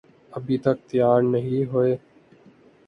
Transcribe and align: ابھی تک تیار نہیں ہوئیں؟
ابھی 0.33 0.57
تک 0.57 0.77
تیار 0.89 1.21
نہیں 1.23 1.63
ہوئیں؟ 1.71 1.95